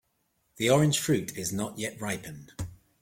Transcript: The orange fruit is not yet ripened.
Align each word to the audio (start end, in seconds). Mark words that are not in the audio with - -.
The 0.55 0.67
orange 0.67 0.97
fruit 0.97 1.37
is 1.37 1.53
not 1.53 1.77
yet 1.77 2.01
ripened. 2.01 2.53